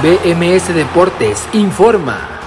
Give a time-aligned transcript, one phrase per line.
[0.00, 2.37] BMS Deportes informa.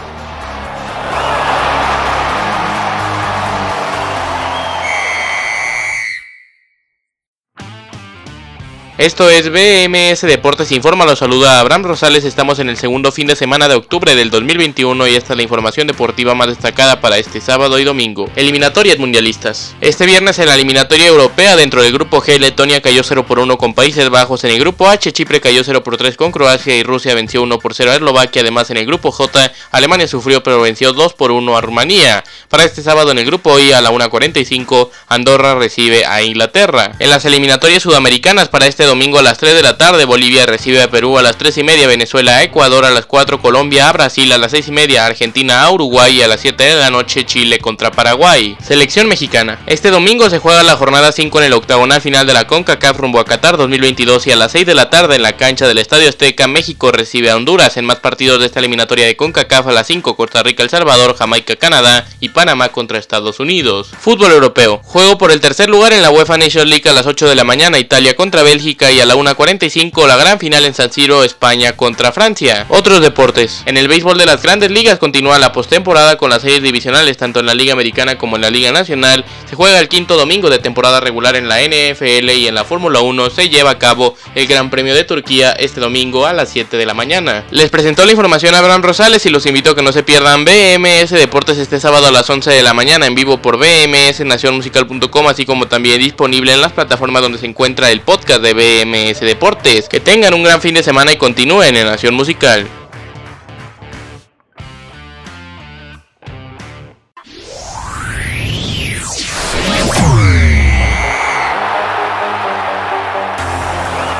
[9.02, 13.36] Esto es BMS Deportes Informa, los saluda Abraham Rosales, estamos en el segundo fin de
[13.36, 17.42] semana de octubre del 2021 y esta es la información deportiva más destacada para este
[17.42, 18.30] sábado y domingo.
[18.36, 19.76] Eliminatorias mundialistas.
[19.82, 23.58] Este viernes en la eliminatoria europea dentro del grupo G, Letonia cayó 0 por 1
[23.58, 26.84] con Países Bajos, en el grupo H, Chipre cayó 0 por 3 con Croacia y
[26.84, 30.62] Rusia venció 1 por 0 a Eslovaquia, además en el grupo J, Alemania sufrió pero
[30.62, 32.24] venció 2 por 1 a Rumanía.
[32.52, 36.92] Para este sábado en el grupo I a la 1.45, Andorra recibe a Inglaterra.
[37.00, 40.82] En las eliminatorias sudamericanas para este domingo a las 3 de la tarde Bolivia recibe
[40.82, 43.94] a Perú a las 3 y media, Venezuela a Ecuador a las 4, Colombia a
[43.94, 46.90] Brasil a las 6 y media, Argentina a Uruguay y a las 7 de la
[46.90, 48.58] noche Chile contra Paraguay.
[48.62, 49.62] Selección mexicana.
[49.66, 53.22] Este domingo se juega la jornada 5 en el octagonal final de la CONCACAF rumbo
[53.22, 56.10] a Qatar 2022 y a las 6 de la tarde en la cancha del Estadio
[56.10, 59.88] Azteca México recibe a Honduras en más partidos de esta eliminatoria de CONCACAF a las
[59.88, 63.92] 5 Costa Rica El Salvador, Jamaica Canadá y Panamá contra Estados Unidos.
[64.00, 64.82] Fútbol europeo.
[64.84, 67.44] Juego por el tercer lugar en la UEFA Nations League a las 8 de la
[67.44, 71.74] mañana Italia contra Bélgica y a la 1.45 la gran final en San Siro, España
[71.74, 72.66] contra Francia.
[72.70, 73.62] Otros deportes.
[73.68, 77.42] En el béisbol de las grandes ligas continúa la postemporada con las series divisionales tanto
[77.42, 79.24] en la Liga Americana como en la Liga Nacional.
[79.48, 83.02] Se juega el quinto domingo de temporada regular en la NFL y en la Fórmula
[83.02, 86.76] 1 se lleva a cabo el Gran Premio de Turquía este domingo a las 7
[86.76, 87.44] de la mañana.
[87.52, 90.44] Les presentó la información a Abraham Rosales y los invito a que no se pierdan
[90.44, 95.28] BMS Deportes este sábado a las 11 de la mañana en vivo por BMS Nacionmusical.com
[95.28, 99.90] así como también disponible en las plataformas donde se encuentra el podcast de BMS Deportes.
[99.90, 102.66] Que tengan un gran fin de semana y continúen en Nación Musical.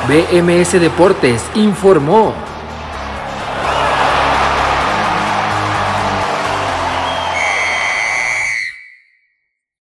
[0.10, 2.51] BMS Deportes informó.